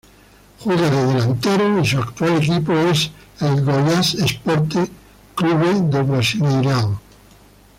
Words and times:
Juega 0.61 0.89
de 0.89 1.05
delantero 1.13 1.79
y 1.79 1.85
su 1.85 1.99
actual 1.99 2.37
equipo 2.41 2.71
es 2.75 3.11
el 3.39 3.63
Goiás 3.63 4.15
Esporte 4.15 4.89
Clube 5.35 5.79
del 5.91 6.03
Brasileirao. 6.05 6.99